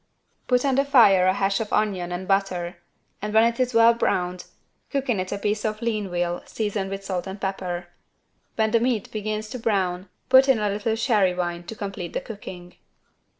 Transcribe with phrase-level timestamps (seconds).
[0.47, 2.77] Put on the fire a hash of onion and butter
[3.21, 4.45] and when it is well browned
[4.89, 7.85] cook in it a piece of lean veal seasoned with salt and pepper.
[8.55, 12.21] When the meat begins to brown put in a little sherry wine to complete the
[12.21, 12.77] cooking.